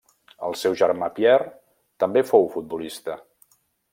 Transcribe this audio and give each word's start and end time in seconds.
El 0.45 0.55
seu 0.61 0.77
germà 0.79 1.09
Pierre 1.19 1.51
també 2.05 2.25
fou 2.31 2.49
futbolista. 2.57 3.21